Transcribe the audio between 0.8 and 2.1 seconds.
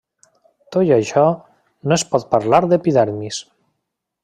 i això, no es